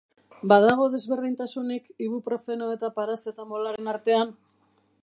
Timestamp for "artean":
3.97-4.35